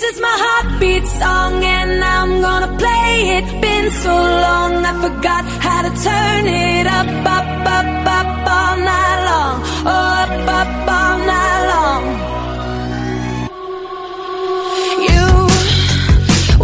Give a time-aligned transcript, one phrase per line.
[0.00, 3.44] This is my heartbeat song and I'm gonna play it.
[3.60, 4.14] Been so
[4.46, 7.48] long I forgot how to turn it up, up,
[7.78, 9.56] up, up all night long.
[9.92, 12.02] Oh, up, up all night long.
[15.06, 15.24] You,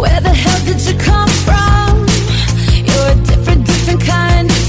[0.01, 1.91] where the hell did you come from?
[2.89, 4.61] You're a different, different kind of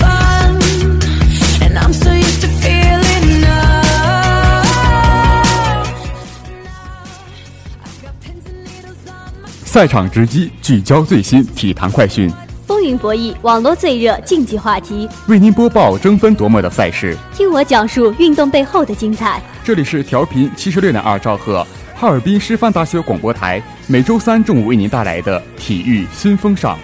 [9.79, 12.29] 赛场直击，聚焦最新体坛快讯，
[12.67, 17.17] 风云博弈，网络最热竞技话题，为您播报争分夺秒的赛事。
[17.33, 19.41] 听我讲述运动背后的精彩。
[19.63, 26.77] 这里是调频七十六点二兆赫，哈尔滨师范大学广播台，每周三中午为您带来的体育新风尚。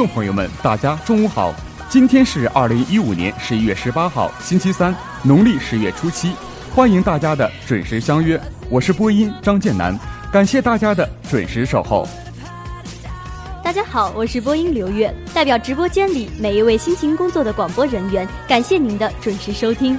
[0.00, 1.52] 众朋友们，大家中午好，
[1.90, 6.32] 今天是二零一五年十一月十八号，星期三，农历十月初七，
[6.74, 8.40] 欢迎大家的准时相约，
[8.70, 9.94] 我是播音张建南，
[10.32, 12.08] 感谢大家的准时守候。
[13.62, 19.98] 大家好，我是播音刘月，代表直播间里每一位辛勤工作的广播人员，感谢您的准时收听。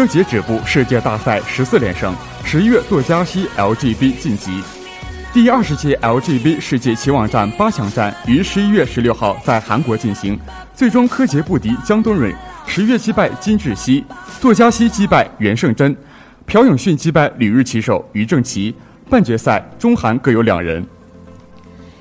[0.00, 4.62] 柯洁止步世界大赛十四连胜，十一月杜加西 LGB 晋级。
[5.30, 10.40] 第二十届 LGB 世界棋王战八强战于十一月十六号在韩国进行，
[10.74, 12.34] 最终柯洁不敌姜东蕊，
[12.66, 14.02] 十月击败金智熙，
[14.40, 15.94] 杜嘉熙击败袁胜珍，
[16.46, 18.74] 朴永训击败旅日棋手于正奇。
[19.10, 20.82] 半决赛中韩各有两人。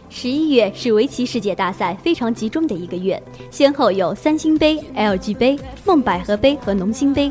[0.09, 3.21] 十一月是围棋世界大赛非常集中的一个月，
[3.51, 7.29] 先后有三星杯、LG 杯、梦百合杯和农心杯。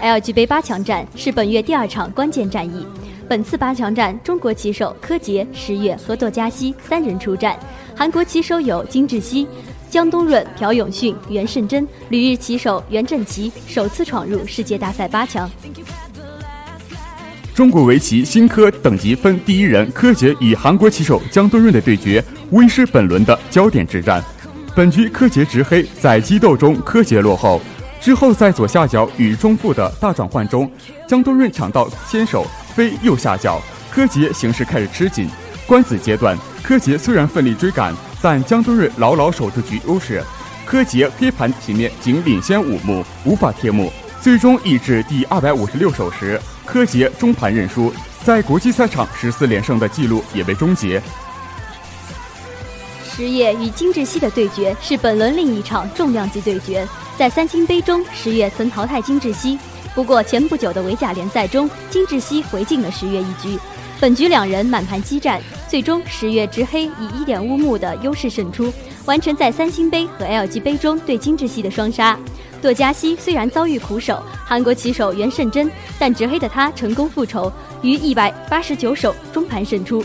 [0.00, 2.86] LG 杯八强战是本月第二场关键战役。
[3.28, 7.58] 本次八强战，中国棋手柯洁、石月和窦嘉熙三人出战，
[7.96, 9.46] 韩国棋手有金智熙、
[9.90, 15.50] 姜东润、朴永训、袁胜珍，旅日棋手袁振奇首次闯入世界大赛八强。
[17.52, 22.22] 中国围棋新科等级分第一人柯洁与韩国棋手姜东润的对决，
[22.52, 24.22] 无疑是本轮的焦点之战。
[24.76, 27.60] 本局柯洁执黑，在激斗中柯洁落后，
[28.00, 30.70] 之后在左下角与中部的大转换中，
[31.06, 33.60] 江东润抢到先手飞右下角，
[33.90, 35.28] 柯洁形势开始吃紧。
[35.66, 40.22] 官子阶段，柯洁虽然奋力追赶，但江东润牢牢守住局优势。
[40.64, 43.92] 柯洁黑盘局面仅领先五目，无法贴目。
[44.20, 47.92] 最终役至第二百五十六手时，柯洁中盘认输，
[48.24, 51.02] 在国际赛场十四连胜的记录也被终结。
[53.18, 56.86] 石野与金智熙的对决是本轮另一场重量级对决。
[57.16, 59.58] 在三星杯中，石野曾淘汰金智熙，
[59.92, 63.58] 不过前不久的围甲联赛中，金智熙回敬了石越一局。
[63.98, 68.72] 本局两人满盘激战，最终十月执黑以一点五目的优势胜出，
[69.04, 72.16] 完成在三星杯和 LG 杯中对金智熙的双杀。
[72.62, 75.68] 窦嘉熙虽然遭遇苦手韩国棋手袁胜珍，
[75.98, 80.04] 但执黑的他成功复仇，于一百八十九手中盘胜出。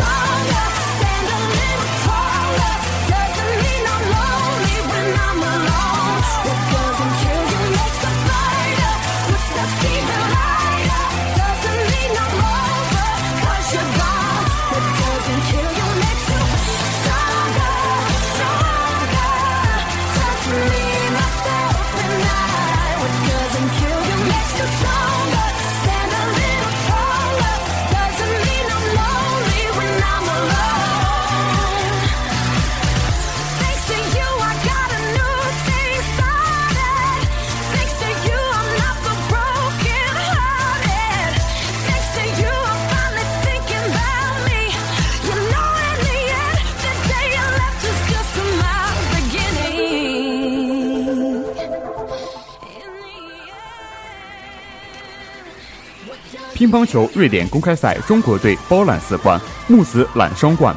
[56.71, 59.37] 乒乓球瑞典公开赛，中国队包揽四冠，
[59.67, 60.73] 木子揽双冠。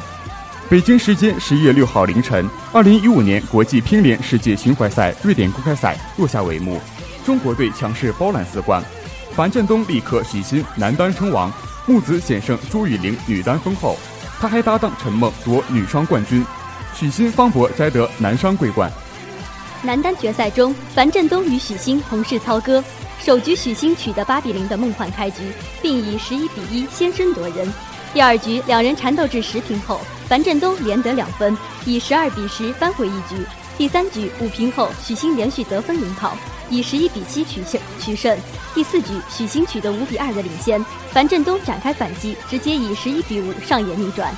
[0.69, 6.81] 北京时间十一月六号凌晨，二零一五年国际乒联世界巡回赛瑞典公开赛落下帷幕，
[7.25, 8.83] 中国队强势包揽四冠，
[9.37, 11.49] 樊振东力克许昕男单称王，
[11.85, 13.97] 木子险胜朱雨玲女单封后，
[14.37, 16.45] 他还搭档陈梦夺女双冠军，
[16.93, 18.91] 许昕、方博摘得男双桂冠。
[19.81, 22.83] 男单决赛中，樊振东与许昕同是操戈，
[23.19, 25.51] 首局许昕取得八比零的梦幻开局，
[25.81, 27.71] 并以十一比一先声夺人。
[28.13, 33.35] 第二局两人缠斗至十平后，樊振东连得两分，以十二比十扳回一局。
[33.77, 36.37] 第三局五平后，许昕连续得分领跑，
[36.69, 38.37] 以十一比七取胜取胜。
[38.73, 44.33] 第四局许昕取得五比二的领先，樊振东展开反击，直接以十一比五上演逆转。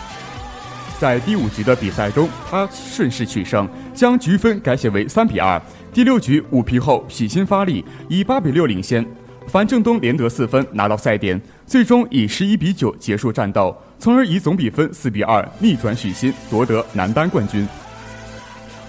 [1.00, 5.62] 在第五局的比赛中，他顺势取胜，将局分改写为三比二。
[5.94, 9.06] 第六局五平后，许昕发力，以八比六领先，
[9.48, 17.68] 樊振东连得四分，拿到赛点，最终以十一比九结束战斗，从而以总比分四比二逆转许昕，夺得男单冠军。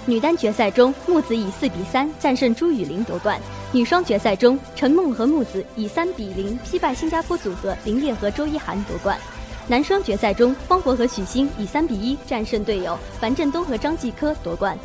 [0.07, 3.39] 女单决赛中，木子以四比三战胜朱雨玲夺冠。
[3.71, 9.19] 女双决赛中，陈梦和木子以三比零击败新加坡组合林烈和周一涵夺冠。
[9.69, 14.77] 男双决赛中，方博和许昕以三比一战胜队友樊振东和张继科夺冠。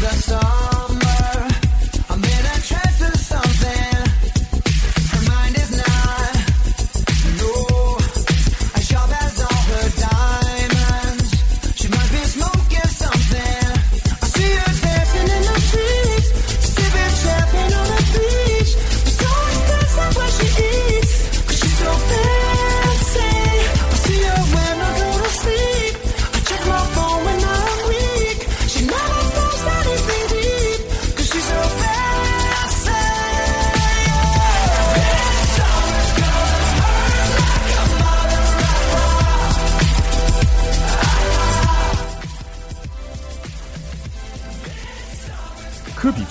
[0.00, 0.87] The song.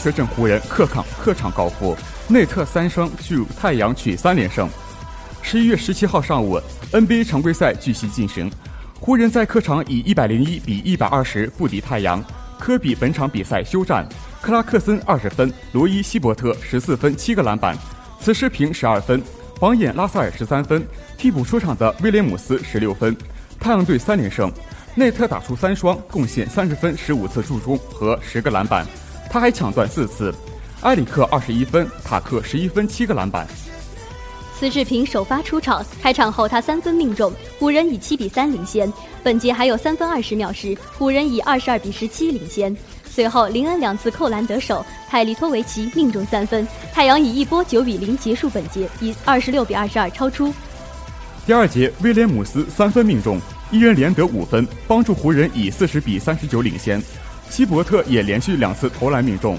[0.08, 1.96] 科比确阵湖人客场客场告负，
[2.30, 4.70] 内特三双助太阳取三连胜。
[5.42, 6.58] 十一月十七号上午
[6.94, 8.50] ，NBA 常规赛继续进行，
[9.02, 12.24] 湖人在客场以一百零一比一百二十不敌太阳。
[12.58, 14.08] 科比本场比赛休战，
[14.42, 17.78] 克拉克森二十分，罗伊希伯特十四分七个篮板，
[18.22, 19.22] 此时平十二分，
[19.60, 20.88] 榜眼拉塞尔十三分，
[21.18, 23.16] 替补出场的威廉姆斯十六分。
[23.60, 24.52] 太阳队三连胜，
[24.96, 28.88] 内特打出三双，贡献三十分、十五次助攻和十个篮板，
[29.30, 30.34] 他还抢断四次。
[30.82, 33.48] 埃里克二十一分，塔克十一分七个篮板。
[34.60, 38.92] 斯志平首发出场，开场后他三分命中，湖人以七比三领先。
[39.24, 42.76] 本节还有三分二十秒时，湖人以二十二比十七领先。
[43.06, 50.54] 随后林恩两次扣篮得手，泰利托维奇命中三分，太阳以一波九比零结束本节，以二十六比二十二超出。
[51.46, 53.40] 第二节，威廉姆斯三分命中，
[53.72, 57.02] 一人连得五分，帮助湖人以四十比三十九领先。
[57.50, 59.58] 希伯特也连续两次投篮命中。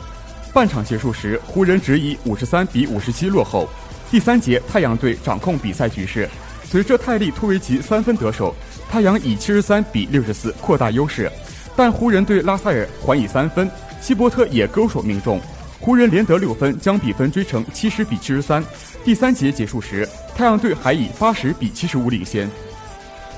[0.53, 3.69] 半场结束时，湖人只以五十三比五十七落后。
[4.11, 6.29] 第三节，太阳队掌控比赛局势。
[6.65, 8.55] 随着泰利托维奇三分得手，
[8.91, 11.31] 太阳以七十三比六十四扩大优势。
[11.77, 15.41] 但湖人队拉塞尔还以三分，希伯特也勾手命中，
[15.81, 18.65] 湖人连得六分，将比分追成七十比七十三。
[19.05, 22.51] 第三节结束时，太阳队还以八十比七十五领先。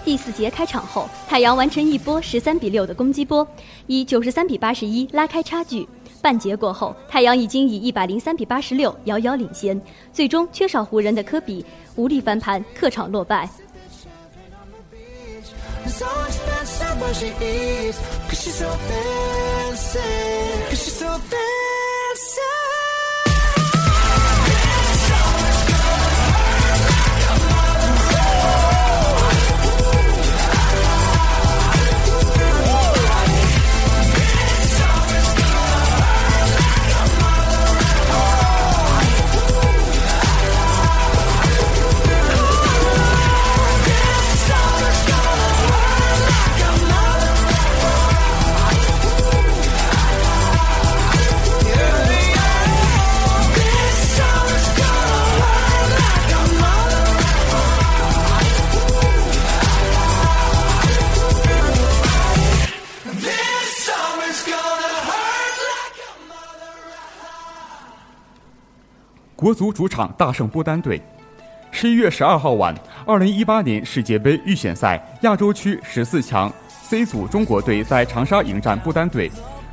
[0.04, 3.47] 第四节开场后，太阳完成一波十三比六的攻击波，
[3.87, 5.87] 以九十三比八十一拉开差距。
[6.23, 9.80] 半节过后，太阳已经以一百零三比八十六遥遥领先，
[10.12, 11.64] 最终缺少湖人的科比
[11.97, 13.49] 无力翻盘，客场落败。
[69.50, 71.02] 国足主场大胜不丹队。
[71.73, 72.73] 十一月十二号晚，
[73.04, 76.52] 二零一八年世界杯预选赛亚洲区十四强
[76.85, 79.28] C 组，中国队在长沙迎战不丹队。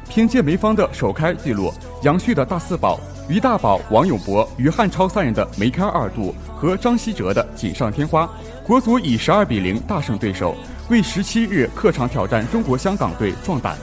[0.09, 8.27] 凭借梅芳的首开纪录、杨旭的大四宝、于大宝、王永博、于汉超三人的梅开二度和张稀哲的锦上添花，
[8.65, 10.55] 国足以十二比零大胜对手，
[10.89, 13.77] 为十七日客场挑战中国香港队壮胆。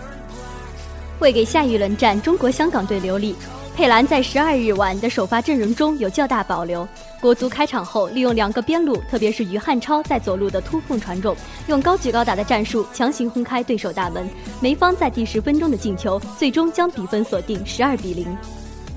[1.20, 3.36] 为给下一轮战中国香港队留力，
[3.74, 6.86] 佩兰在十二日晚的首发阵容中有较大保留。
[7.20, 14.28] 国足开场后利用两个边路，特别是于汉超在左路的突碰传中，用高举高打的战术强行轰开对手大门。
[14.60, 18.24] 梅方在第十分钟的进球，最终将比分锁定十二比零。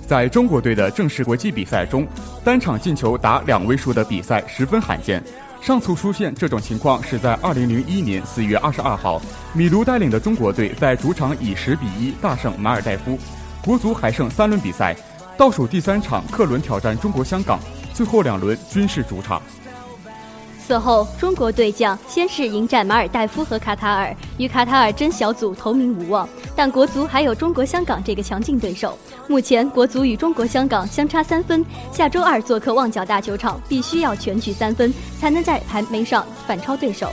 [0.05, 2.07] 在中国队的正式国际比赛中，
[2.43, 5.23] 单场进球达两位数的比赛十分罕见。
[5.59, 9.19] 上次出现这种情况是在2001年4月22号，
[9.53, 13.17] 米卢带领的中国队在主场以10比1大胜马尔代夫。
[13.67, 14.95] 国足还剩三轮比赛，
[15.37, 17.59] 倒数第三场客轮挑战中国香港，
[17.93, 19.41] 最后两轮均是主场。
[20.65, 26.27] 此后，中国队将先是迎战马尔代夫和卡塔尔，与卡塔尔争小组头名无望。
[26.55, 28.97] 但国足还有中国香港这个强劲对手。
[29.27, 37.11] 目前国足与中国香港相差三分，下周二做客旺角大球场，必须要全取三分，才能在盘面上反超对手。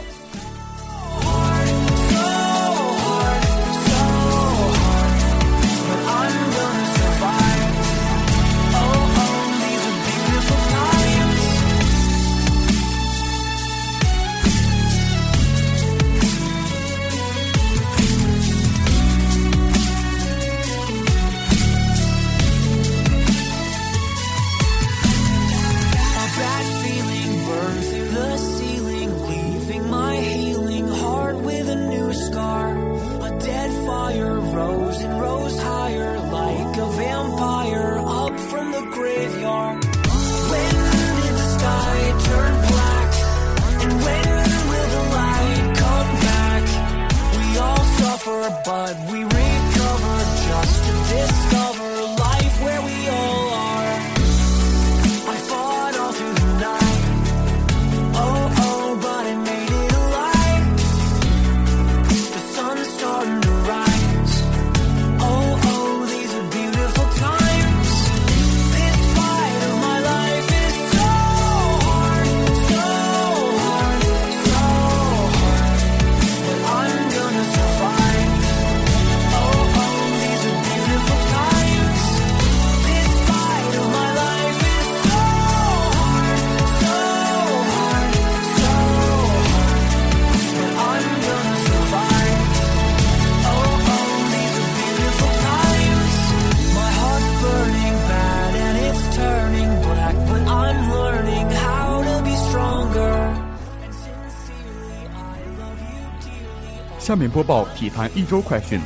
[107.14, 108.80] 下面播报体坛一周快讯。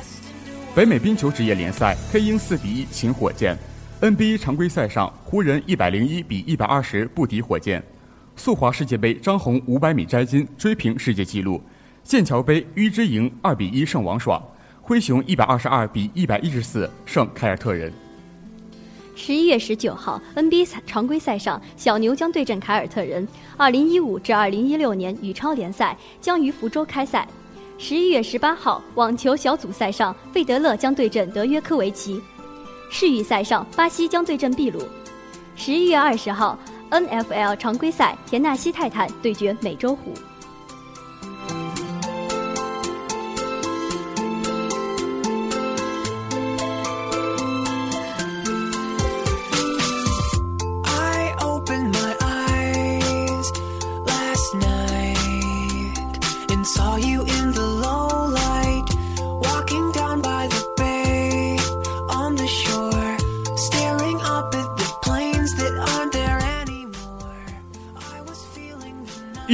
[0.74, 3.56] 北美冰球职业联赛，黑鹰四比一擒火箭
[4.02, 7.80] ；NBA 常规赛上，湖人一百零一比一百二十不敌火箭；
[8.36, 11.58] 速滑世界杯，张红五百米摘金追平世界纪录；
[12.04, 14.38] 剑桥杯，于之莹二比一胜王爽；
[14.82, 17.90] 灰熊一百二十二比一百一十四胜凯尔特人。
[19.16, 23.26] 十一月十九号，NBA 常规赛上，小牛将对阵凯尔特人。
[23.56, 27.26] 二零一五至二零一六年羽超联赛将于福州开赛。
[27.80, 32.20] 十一月十八号，网球小组赛上，费德勒将对阵德约科维奇。
[32.90, 34.82] 世预赛上，巴西将对阵秘鲁。
[35.54, 36.58] 十一月二十号
[36.90, 40.12] ，NFL 常规赛，田纳西泰坦对决美洲虎。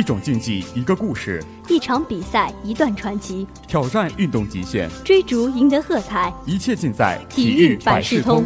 [0.04, 6.32] 种竞技，一个故事，一场比赛，一段传奇，挑战运动极限，追逐赢得喝彩。
[6.46, 8.44] 一切尽在体育百事通。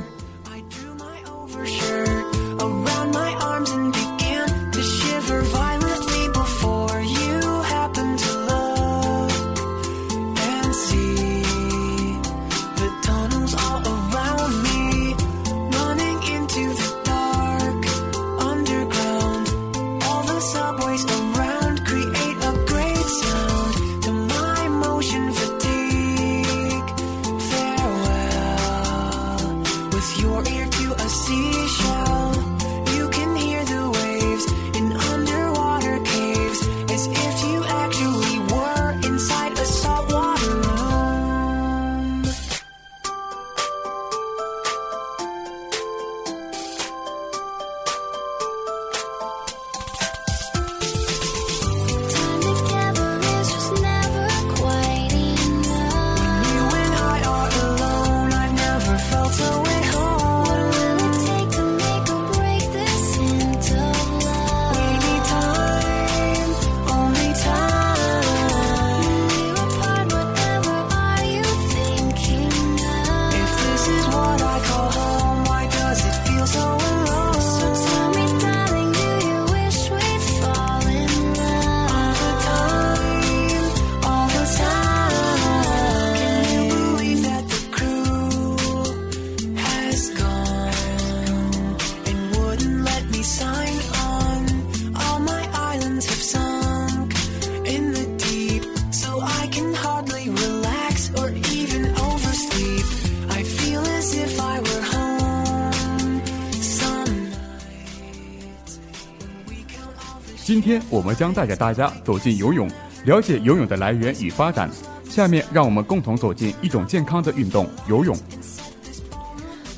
[110.69, 112.69] 今天我们将带着大家走进游泳，
[113.07, 114.69] 了解游泳的来源与发展。
[115.03, 118.15] 下面让我们共同走进一种健康的运动——游泳。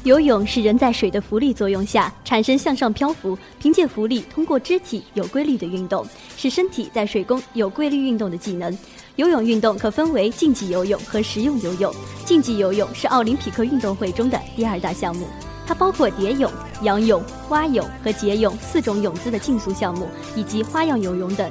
[0.03, 6.05] 游泳是人在水的浮力作用下产生向上漂浮，凭借浮力通过肢体有规律的运动，
[6.37, 8.77] 使身体在水中有规律运动的技能。
[9.15, 11.95] 游泳运动可分为竞技游泳和实用游泳。
[12.25, 15.29] 竞技游泳是奥林匹克运动会中的第二大项目，
[15.71, 16.51] 它包括蝶泳、
[16.83, 21.49] 仰泳、蛙泳和蝶泳四种泳姿的竞速项目，以及花样游泳等。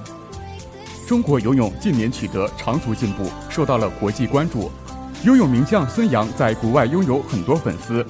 [1.07, 4.69] 中国游泳近年取得长足进步，受到了国际关注。
[5.23, 8.05] 游泳名将孙杨在国外拥有很多粉丝。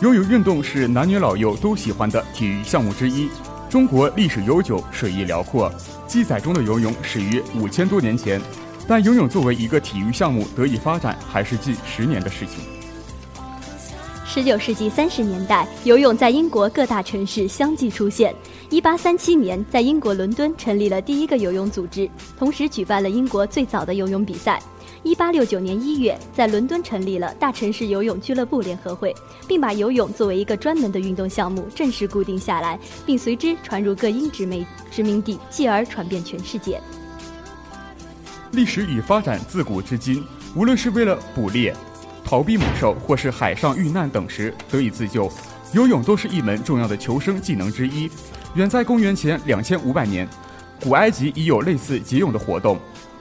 [0.00, 3.28] 游泳运动是男女老幼都喜欢的体育项目之一。
[3.68, 5.70] 中国历史悠久，水域辽阔，
[6.06, 8.40] 记载中的游泳始于五千多年前，
[8.88, 12.71] 但游泳作为一个体育项目得以发展，还是近十年的事情。
[14.34, 18.34] 十九世纪三十年代，游泳在英国各大城市相继出现。
[18.70, 24.58] 一八三七年，在英国伦敦成立了第一个游泳组织，同时举办了英国最早的游泳比赛。
[25.02, 29.14] 一八六九年一月，在伦敦成立了大城市游泳俱乐部联合会，
[29.46, 36.80] 并把游泳作为一个专门的运动项目正式固定下来，并随之传入各英殖民殖民地，继而传遍全世界。
[38.52, 40.24] 历史与发展自古至今，
[40.56, 41.76] 无论是为了捕猎、
[42.24, 45.30] 逃避猛兽，或是海上遇难等时得以自救，
[45.72, 48.10] 游泳都是一门重要的求生技能之一。
[48.54, 50.28] 远在公元前两千五百年，
[50.80, 52.78] 古埃及已有类似节泳的活动。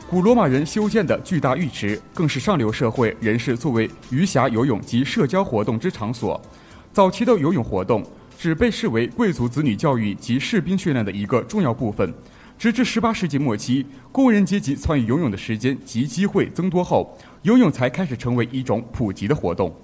[0.09, 6.39] 古罗马人修建的巨大浴池，更是上流社会人士作为渔侠游泳及社交活动之场所。
[6.91, 8.05] 早期的游泳活动
[8.37, 12.13] 只被视为贵族子女教育及士兵训练的一个重要部分。
[12.61, 19.75] 直至十八世纪末期，工人阶级参与游泳的时间及机会增多后，游泳才开始成为一种普及的活动。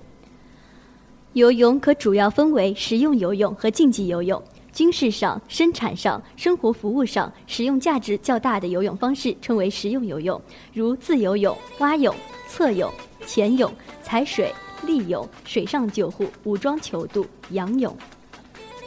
[1.34, 4.40] 游泳可主要分为实用游泳和竞技游泳。
[4.72, 10.40] 军事上、生产上、生活服务上实用价值较大的游泳方式称为实用游泳，
[10.72, 12.16] 如自由泳、蛙泳、
[12.48, 12.94] 侧泳、
[13.26, 14.54] 潜泳、踩水、
[14.86, 17.98] 立泳、水上救护、武装泅渡、仰泳。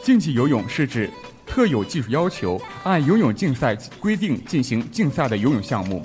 [0.01, 1.09] 竞技游泳是指
[1.53, 6.01] 特有技术要求，按游泳竞赛规定进行竞赛的游泳项目。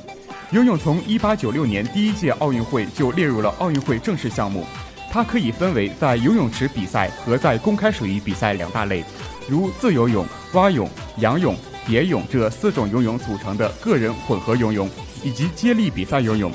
[0.51, 4.67] 游泳从1896年第一届奥运会就列入了奥运会正式项目。
[5.09, 9.05] 它可以分为在游泳池比赛和在公开水域比赛两大类，
[9.49, 11.57] 如自由泳、蛙泳、仰泳、
[11.87, 14.91] 蝶泳这四种游泳组成的个人混合游泳，
[15.23, 16.53] 以及接力比赛游泳。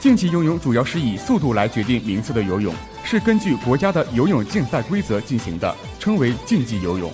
[0.00, 7.12] 竞技游泳主要是以速度来决定名次的游泳，是根据国家的游泳竞赛规则进行的，称为竞技游泳。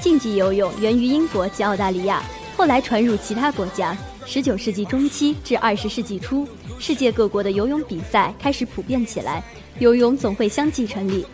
[0.00, 2.22] 竞技游泳源于英国及澳大利亚，
[2.56, 3.96] 后来传入其他国家。
[4.26, 6.46] 19世纪中期至20世纪初，
[6.78, 9.42] 世界各国的游泳比赛开始普遍起来，
[9.78, 11.26] 游泳总会相继成立。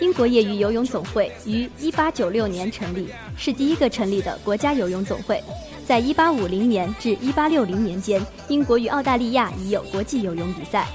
[0.00, 5.42] 英国业余游泳总会于1896年成立，是第一个成立的国家游泳总会。
[5.86, 10.86] 在1850年至1860年间，英国与澳大利亚已有国际游泳比赛。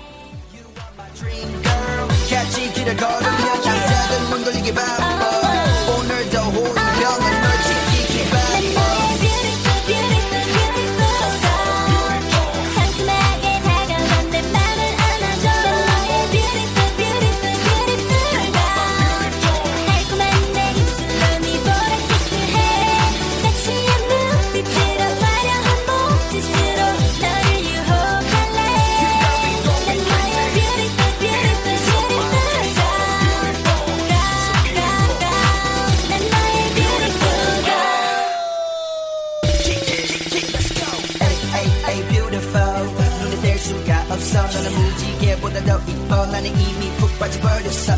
[46.42, 47.94] 나는 이미 푹 빠져버렸어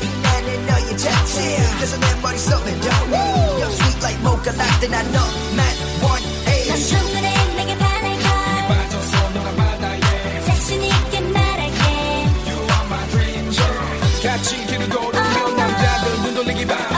[0.00, 3.10] 빛나는 너의 자체 그래서 내 머릿속에 don't
[3.58, 5.66] You're sweet like mocha latte 난 너만
[6.02, 8.26] want 넌 it 첫눈에 내게 반할걸
[10.46, 12.26] 자신 있게 말할게
[14.22, 16.94] 같이 길을 걸으며 남자들 눈 돌리기 바빠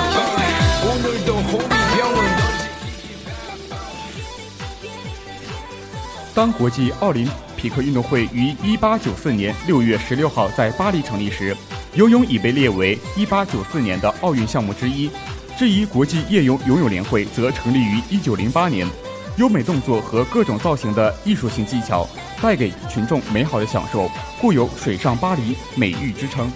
[0.84, 2.48] 오늘도 호미병은
[6.34, 7.28] 当国际奥林
[7.63, 11.55] 匹克运动会于1894年6月16号在巴黎成立时，
[11.93, 15.09] 游泳已被列为1894年的奥运项目之一。
[15.57, 18.85] 至于国际夜泳游泳联会，则成立于1908年。
[19.37, 22.05] 优美动作和各种造型的艺术性技巧，
[22.41, 26.51] 带给群众美好的享受，故有“水上巴黎”美誉之称。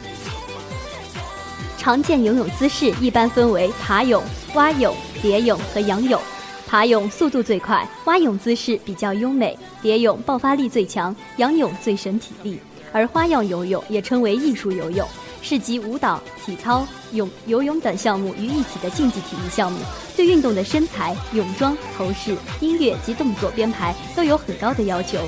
[1.78, 4.22] 常见游泳姿势一般分为爬泳、
[4.56, 6.22] 蛙泳、蝶泳和仰泳。
[6.68, 12.60] 爬泳速度最快，蛙泳姿势比较优美，蝶泳爆发力最强，仰泳最省体力。
[12.94, 15.08] 而花样游泳也称为艺术游泳，
[15.42, 19.80] 是集舞蹈、体操、泳、游泳等项目于一体的竞技体育项目，
[20.16, 25.20] 对运动的身材、泳装、头饰、音乐及动作编排都有很高的要求。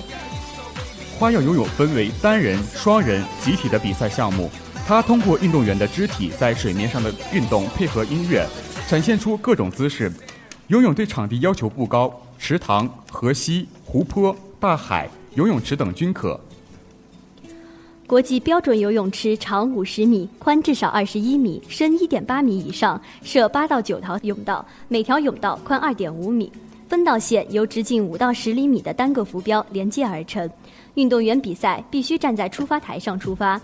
[1.20, 4.50] 花样游泳分为单人、双人、集体的比赛项目。
[4.88, 8.48] 它通过运动员的肢体在水面上的运动配合音乐，
[8.88, 10.12] 展现出各种姿势。
[10.68, 16.39] 游泳对场地要求不高，池塘、河溪、湖泊、大海、游泳池等均可。
[18.06, 26.52] 国际标准游泳池长五十米，宽至少二十一米，深一点八米以上，设八到九条泳道，每条泳道宽二点五米。
[26.88, 30.47] 分道线由直径五到十厘米的单个浮标连接而成。
[30.93, 33.60] 运动员比赛必须站在出发台上出发，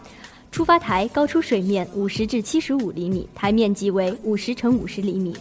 [0.51, 5.35] 出发台高出水面五十至七十五厘米，台面积为五十乘五十厘米。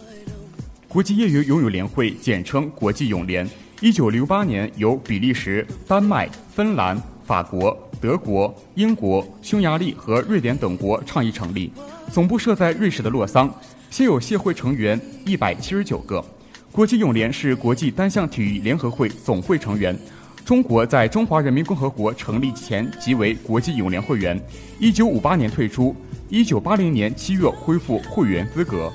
[0.87, 3.49] 国际业余游泳联会简称国际泳联，
[3.81, 11.73] 一九六八年由比利时、丹麦、芬兰、法国、德国、英国、匈牙利和瑞典等国倡议成立，
[12.09, 13.53] 总部设在瑞士的洛桑，
[13.89, 16.23] 现有协会成员一百七十九个。
[16.71, 19.97] 国际泳联是国际单项体育联合会总会成员。
[20.45, 24.39] 中国在中华人民共和国成立前即为国际泳联会员，
[24.79, 25.93] 一九五八年退出，
[26.29, 28.89] 一九八零年七月恢复会员资格。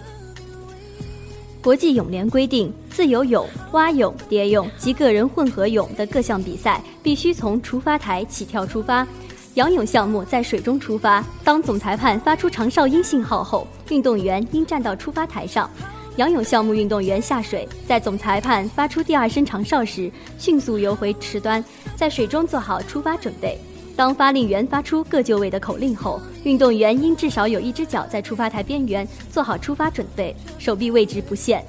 [1.63, 9.07] 国际泳联规定，自由泳、蛙泳、蝶泳及个人混合泳的各项比赛必须从出发台起跳出发。
[9.55, 15.69] 仰泳项目在水中出发，当总裁判发出长哨音信号后，运动员应站到出发台上。
[16.17, 21.63] 仰泳项目运动员下水，在总裁判发出第二声长哨时，迅速游回池端，
[21.95, 23.59] 在水中做好出发准备。
[24.01, 31.63] 当发令员发出各就位的口令后，运动员应至少有一只脚在出发台边缘，做好出发准备，手臂位置不限。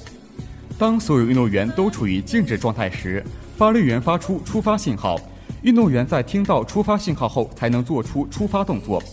[0.78, 3.22] 当所有运动员都处于静止状态时，
[3.58, 5.20] 发令员发出出发信号，
[5.62, 9.04] 运动员在听到出发信号后才能做出出发动作。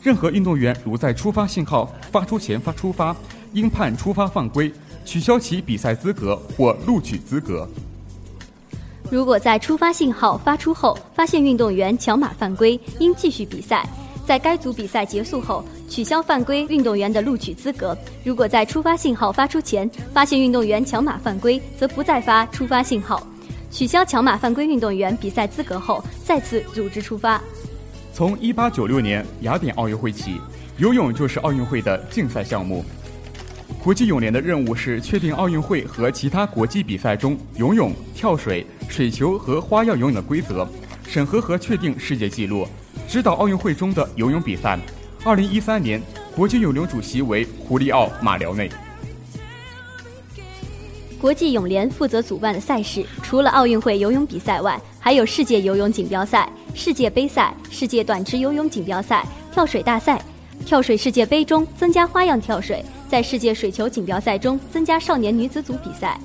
[0.00, 3.16] 任何运动员如在出发信号发出前发出发，
[3.54, 4.72] 应判出发犯规，
[5.04, 7.68] 取消其比赛资格或录取资格。
[9.10, 13.88] 如果在出发信号发出后发现运动员抢马犯规，应继续比赛。
[14.26, 17.96] 在该组比赛结束后，取消犯规运动员的录取资格。
[18.22, 23.26] 如果在出发信号发出前发现运动员抢马犯规，则不再发出发信号。
[23.70, 27.40] 取消抢马犯规运动员比赛资格后，再次组织出发。
[28.12, 30.38] 从1896年雅典奥运会起，
[30.76, 32.84] 游泳就是奥运会的竞赛项目。
[33.88, 40.68] 国际泳联的任务是确定奥运会和其他国际比赛中游泳、跳水、水球和花样游泳的规则，
[41.06, 42.68] 审核和确定世界纪录，
[43.08, 44.78] 指导奥运会中的游泳比赛。
[45.24, 46.02] 2013年，
[46.36, 48.70] 国际泳联主席为胡利奥·马辽内。
[51.18, 60.22] 国际泳联负责主办的赛事，除了奥运会游泳比赛外，还有世界游泳锦标赛、世界杯赛、世界短池游泳锦标赛、跳水大赛。
[60.66, 66.20] 跳水世界杯中增加花样跳水，在世界水球锦标赛中增加少年女子组比赛。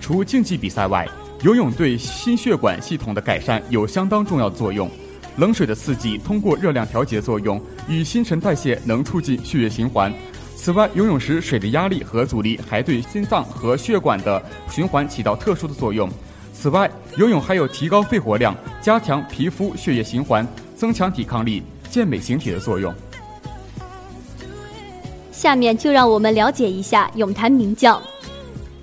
[0.00, 1.06] 除竞技比赛外，
[1.42, 4.88] 游泳对心血管系统的改善有相当重要的作用。
[5.36, 10.12] 冷水的刺激通过热量调节作用与新陈代谢，能促进血液循环。
[10.56, 16.08] 此外，游泳时水的压力和阻力还对心脏和血管的循环起到特殊的作用。
[16.52, 22.92] 此外，游泳还有提高肺活量、加强皮肤血液循环、增强抵抗力、健美形体的作用。
[25.38, 28.02] 下面就让我们了解一下泳坛名将：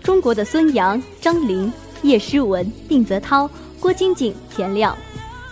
[0.02, 1.70] 中国的孙杨、张琳、
[2.04, 4.96] 叶诗文、定泽涛、郭晶晶、田亮；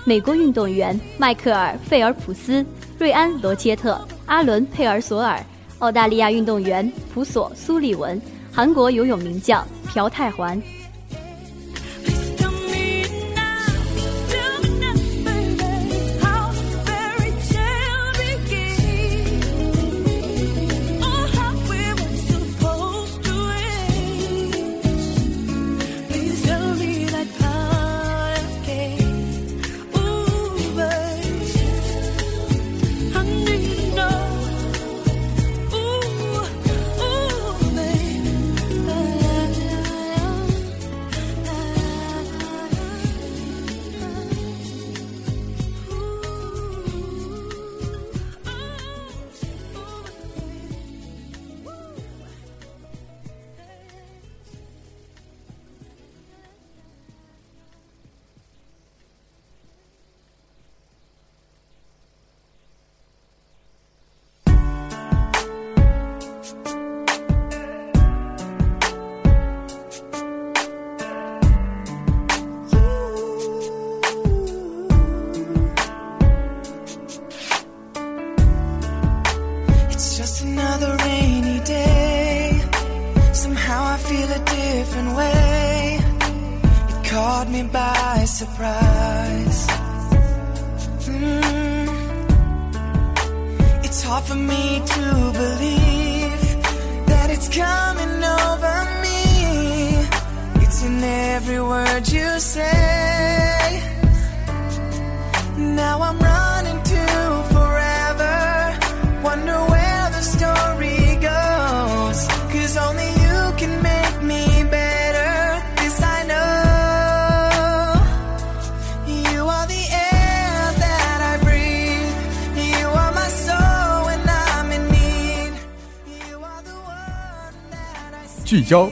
[0.06, 2.66] 美国运动员迈克尔·费尔普斯、
[2.98, 5.44] 瑞安·罗切特、阿伦·佩尔索尔；
[5.80, 8.18] 澳大利亚运动员普索·苏利文；
[8.50, 10.58] 韩国游泳名将朴泰桓。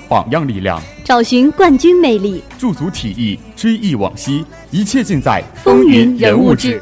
[0.07, 6.81] 榜样力量，找寻冠军魅力，驻足体育，追忆往昔，一切尽在风云人物志。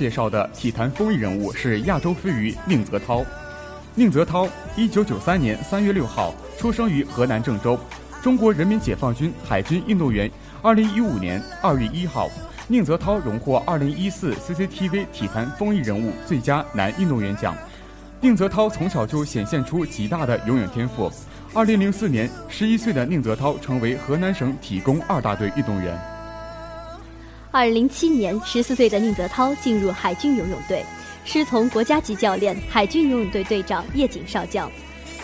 [0.00, 3.22] 介绍的体坛风云人物是亚洲飞鱼宁泽涛。
[3.94, 7.78] 宁泽涛，一九九三年三月六号出生于河南郑州，
[8.22, 10.30] 中国人民解放军海军运动员。
[10.62, 12.30] 二零一五年二月一号，
[12.66, 17.54] 宁泽涛荣获二零一四 CCTV 体坛风云人物最佳男运动员奖。
[18.22, 21.12] 宁泽涛从小就显现出极大的游泳天赋。
[21.52, 26.09] 二零零四年，十一岁的宁泽涛成为河南省体工二大队运动员。
[27.52, 30.84] 二零零七年，十四岁的宁泽涛进入海军游泳队，
[31.24, 34.70] 师从国家级教练海军游泳队队长叶锦少将。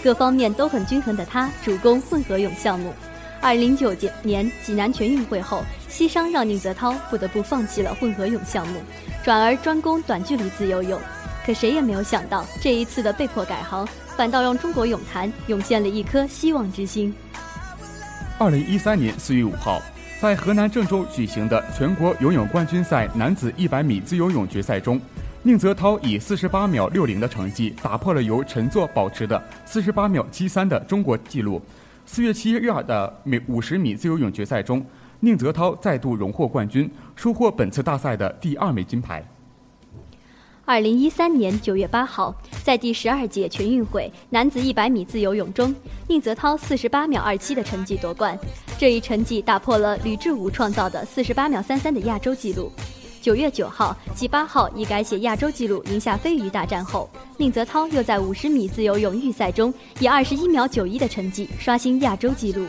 [0.03, 2.93] 各方面都很均衡的他，主攻混合泳项目。
[3.41, 8.81] 二零零九年济南全运会后，膝伤让宁泽涛不得不放弃了混合泳项目，
[9.25, 11.01] 转而专攻短距离自由泳。
[11.45, 13.87] 可谁也没有想到，这一次的被迫改行，
[14.17, 17.15] 反倒让中国泳坛涌现了一颗希望之星。
[18.37, 19.81] 二零一三年四月五号，
[20.19, 24.99] 在河南郑州举行的全国游泳冠军赛男子一百米自由泳决赛中，
[25.43, 31.61] 宁泽涛以四十八秒六零的成绩打破了由陈座保持的四十八秒七三的中国纪录。
[32.07, 34.83] 四月七日的每五十米自由泳决赛中，
[35.21, 39.23] 宁泽涛再度荣获冠军，收获本次大赛的第二枚金牌。
[40.69, 45.73] 二零一三年九月八号，在第十二届全运会男子一百米自由泳中，
[46.09, 48.37] 宁泽涛四十八秒二七的成绩夺冠，
[48.77, 52.73] 这一成绩打破了吕志武创造的四十八秒三三的亚洲纪录。
[53.23, 62.67] 九月九号及八号以改写亚洲纪录赢下飞鱼大战后，宁泽涛又在五十米自由泳预赛中以二十一秒九一的成绩刷新亚洲纪录。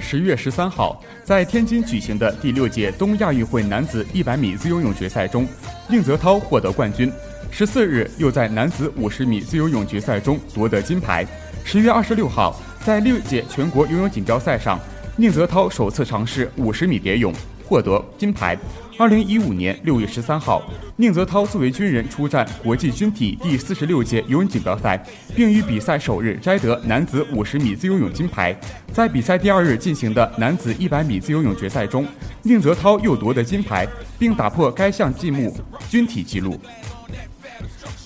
[0.00, 5.46] 十月十三号，在天津举行的第六届东亚运会男子一百米自由泳决赛中，
[5.88, 7.12] 宁泽涛获得冠军。
[7.50, 11.26] 十四日，又在男子五十米自由泳决赛中夺得金牌。
[11.64, 14.80] 十月二十六号，在六届全国游泳锦标赛上，
[15.16, 17.32] 宁泽涛首次尝试五十米蝶泳，
[17.70, 18.58] 获得金牌。
[18.98, 20.60] 二零一五年六月十三号，
[20.96, 25.00] 宁泽涛作为军人出战国际军体第四十六届游泳锦标赛，
[25.36, 28.54] 并于比赛首日摘得男子五十米自由泳金牌。
[28.92, 32.04] 在比赛第二日进行的男子一百米自由泳决赛中，
[32.42, 33.86] 宁泽涛又夺得金牌，
[34.18, 35.54] 并打破该项纪录
[35.88, 36.58] 军体纪录。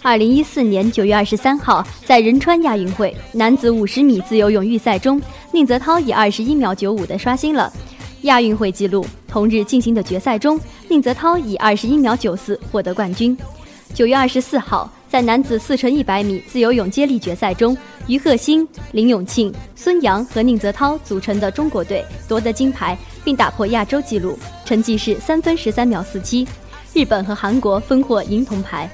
[0.02, 7.72] 二零一四年九月二十三号，在仁川亚运会男子五十米自由泳预赛中，宁泽涛以二十一秒九五的刷新了
[8.24, 9.06] 亚运会纪录。
[9.26, 13.36] 同日进行的决赛中，宁泽涛以二十一秒九四获得冠军。
[13.92, 26.46] 九月二十四号，在男子四乘一百米自由泳接力决赛中，于鹤兴、林永庆、孙杨和宁泽涛组成的中国队夺得金牌，并打破亚洲纪录，成绩是三分十三秒四七。
[26.92, 28.88] 日本和韩国分获银铜牌。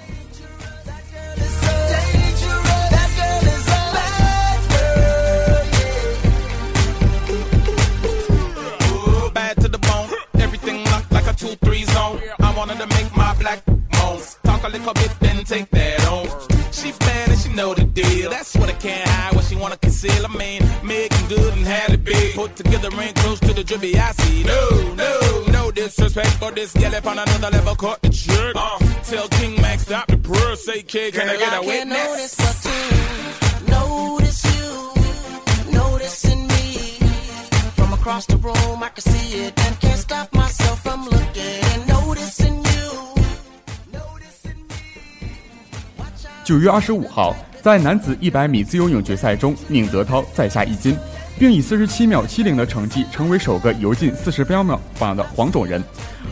[23.70, 24.44] Close to the drippy I see.
[24.44, 28.56] No, no, no disrespect, but this gal up on another level caught the trick.
[28.56, 31.98] Uh, tell King Max stop the purr, say kid, can I get a can't witness?
[32.06, 36.98] notice but to notice you, noticing me.
[37.76, 41.88] From across the room, I can see it and can't stop myself from looking and
[41.88, 43.14] noticing you.
[43.92, 44.76] Noticing me.
[45.98, 46.44] Watch out.
[46.44, 50.98] 九月二十五号，在男子一百米自由泳决赛中，宁泽涛再下一金，
[51.40, 55.82] 并以四十七秒七零的成绩成为首个游进四十标秒榜的黄种人。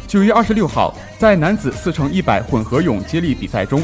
[0.06, 3.82] 九月二十六号，在男子四乘一百混合泳接力比赛中，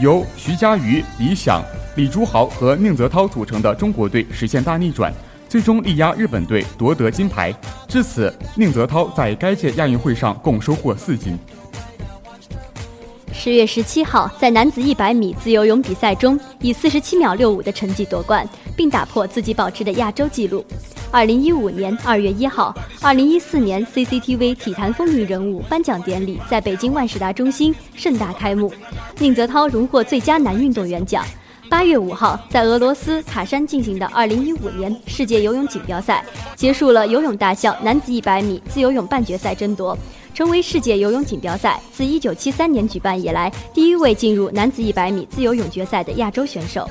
[0.00, 1.62] 由徐嘉余、李想、
[1.94, 5.14] 李朱豪和宁泽涛组成的中国队实现大逆转，
[5.48, 7.54] 最终力压日本队夺得金牌。
[7.86, 11.38] 至此，宁泽涛在该届亚运会上共收获四金。
[13.44, 20.64] 十月十七号，在男子一百米自由泳比赛中，以四十七秒六五的成绩夺冠，并打破自己保持的亚洲纪录。
[21.10, 28.72] 二零一五年二月一号，二零一四年 CCTV 体坛风云人物颁奖典礼在北京万事达中心盛大开幕，
[29.18, 31.22] 宁泽涛荣获最佳男运动员奖。
[31.68, 36.24] 八月五号，在俄罗斯卡山进行的二零一五年世界游泳锦标赛，
[36.56, 39.94] 结束了游泳大项男子一百米自由泳半决赛争夺。
[40.34, 46.90] 成为世界游泳锦标赛自1973年举办以来第一位进入男子100米自由泳决赛的亚洲选手。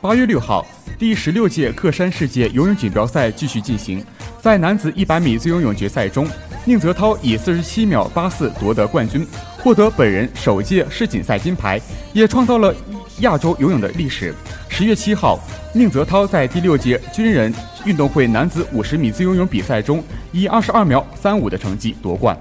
[0.00, 0.66] 八月六号，
[0.98, 4.04] 第十六届克山世界游泳锦标赛继续进行，
[4.40, 6.26] 在男子100米自由泳决赛中，
[6.64, 9.24] 宁泽涛以47秒84夺得冠军，
[9.60, 11.80] 获得本人首届世锦赛金牌，
[12.12, 12.74] 也创造了
[13.20, 14.32] 亚洲游泳的历史。
[14.68, 15.38] 十月七号，
[15.74, 17.52] 宁泽涛在第六届军人
[17.84, 22.38] 运动会男子五十米自由泳比赛中，以二十二秒三五的成绩夺冠。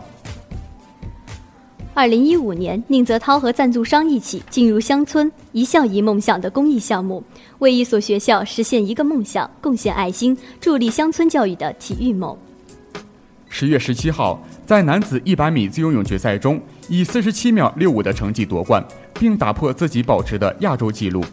[1.95, 7.23] 二零一五年，宁泽涛和赞助商一起进入乡村一校一梦想的公益项目，
[7.57, 12.37] 为一所学校实现一个梦想，贡献爱心，助力乡村教育的体育梦。
[13.49, 18.83] 十月十七号，在男子一百米自由泳决赛中，以四十七秒六五的成绩夺冠，
[19.19, 21.23] 并打破自己保持的亚洲纪录。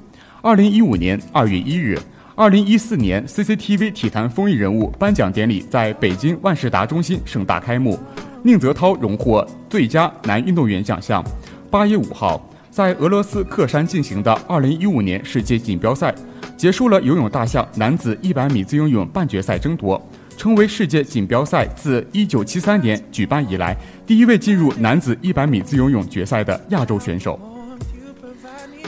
[0.43, 1.99] 二零一五年二月一日，
[2.35, 7.99] 二零一四年 CCTV 体坛风云人物颁奖典礼在北京万事达中心盛大开幕。
[8.43, 11.25] 宁泽涛荣获最佳男运动员奖项。
[11.71, 16.15] 八月五号，在俄罗斯克山进行的二零一五年世界锦标赛，
[16.57, 20.01] 结束了游泳大项男子一百米自由泳半决赛争夺，
[20.37, 23.77] 成为世界锦标赛自一九七三年举办以来
[24.07, 27.39] 第一位进入男子一百米自由泳决赛的亚洲选手。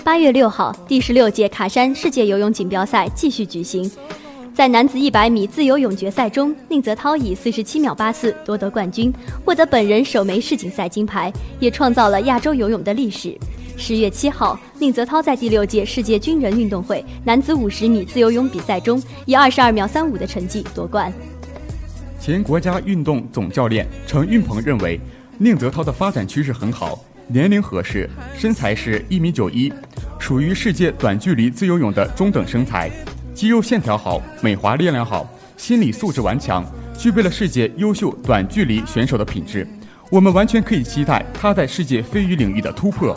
[0.04, 3.90] 八月六号，第十六届卡山世界游泳锦标赛继续举行。
[4.54, 9.12] 在男子一百米自由泳决赛中，宁泽涛以四十七秒八四夺得冠军，
[9.44, 13.36] 获得本人首枚世锦赛金牌，也创造了亚洲游泳的历史。
[13.76, 21.12] 十月七号，宁泽涛在第六届世界军人运动会男子五十米自由泳比赛中，以二十二秒三五的成绩夺冠。
[22.26, 24.98] 前国家运动总教练程运鹏认为，
[25.38, 26.98] 宁泽涛的发展趋势很好，
[27.28, 29.72] 年龄合适，身材是一米九一，
[30.18, 32.90] 属于世界短距离自由泳的中等身材。
[33.32, 36.66] 肌肉线条好，美华力量好，心理素质顽强，
[36.98, 39.64] 具备了世界优秀短距离选手的品质。
[40.10, 43.16] 我们完全可以期待他在世界飞鱼领域的突破。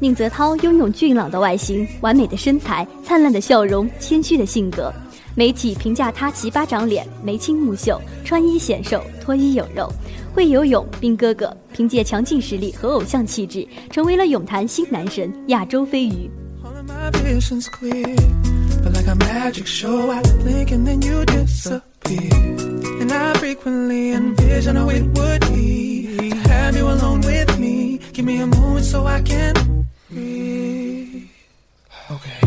[0.00, 4.90] 宁泽涛拥有俊朗的外形、完美的身材、灿烂的笑容、谦虚的性格。
[5.36, 9.92] 媒体评价他奇巴长脸、眉清目秀、穿衣显瘦、脱衣有肉、
[10.34, 16.30] 会游泳，兵哥哥凭借强劲实力和偶像气质，成为了泳坛新男神、亚洲飞鱼。
[32.08, 32.38] Okay.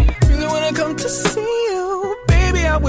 [0.74, 1.49] Come to see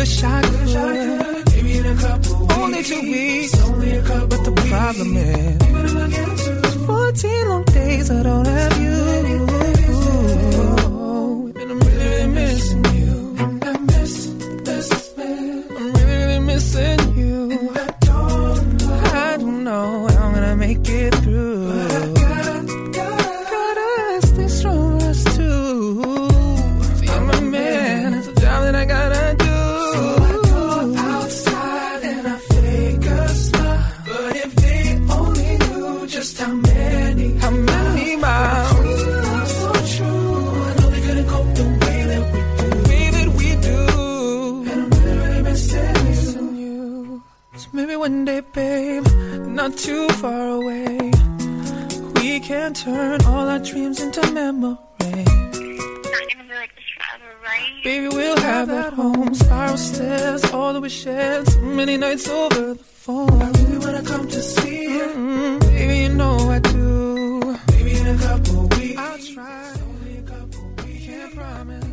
[0.01, 1.53] wish I could.
[1.53, 7.49] Maybe in a couple Only two weeks, only a couple But the problem is, 14
[7.49, 9.50] long days I don't have you.
[62.61, 63.43] Nights over the phone.
[63.43, 65.07] I really wanna come to see you.
[65.15, 67.41] mm Baby, you know I do.
[67.69, 69.73] Maybe in a couple weeks, I'll try.
[69.75, 71.85] Only a couple weeks, can't promise.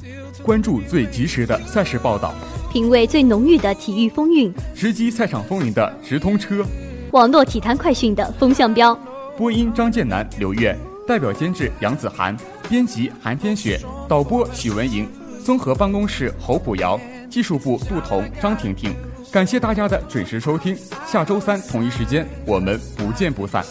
[0.00, 2.34] Still 关注最及时的赛事报道，
[2.72, 6.64] 品味最浓郁的体育风韵，直击赛场风云的直通车。
[7.12, 8.98] 网络体坛快讯的风向标。
[9.36, 12.36] 播音张建南、刘月，代表监制杨子涵，
[12.68, 15.08] 编辑韩天雪，导播许文莹，
[15.44, 18.94] 综合办公室侯普瑶，技术部杜彤、张婷婷。
[19.32, 20.76] 感谢大家的准时收听，
[21.06, 23.64] 下周三同一时间我们不见不散。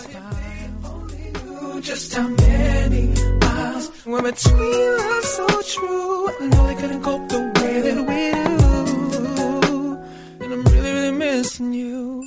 [1.81, 6.29] just how many miles were between love so true.
[6.39, 8.31] I know they couldn't cope the way that we
[9.11, 9.97] do.
[10.39, 12.23] And I'm really, really missing you.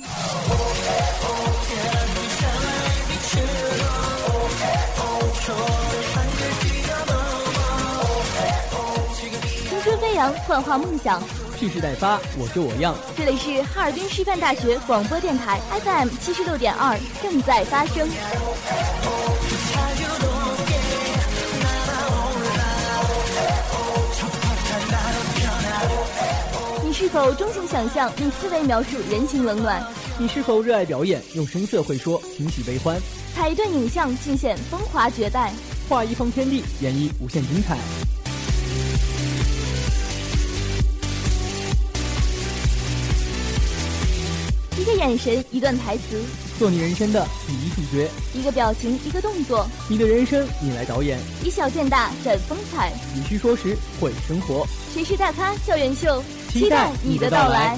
[9.69, 11.21] 青春飞扬，幻化梦想。
[11.63, 12.93] 蓄势待发，我就我样。
[13.15, 18.05] 这里是哈尔滨师范大学广播电台 FM 七十六点二，正在发生。
[26.83, 29.81] 你是否钟情想象，用思维描述人情冷暖？
[30.17, 32.99] 你是否热爱表演，用声色会说情喜悲欢？
[33.33, 35.53] 采一段影像，尽显风华绝代。
[35.87, 37.77] 画一方天地，演绎无限精彩。
[44.83, 46.21] 一个眼神，一段台词，
[46.59, 48.09] 做你人生的第一主角。
[48.33, 51.17] 一个表情，一个动作，你的人生你来导演。
[51.41, 52.91] 以小见大，展风采。
[53.15, 54.67] 以虚说实，会生活。
[54.93, 56.21] 谁是大咖校园秀？
[56.51, 57.77] 期待你的到来。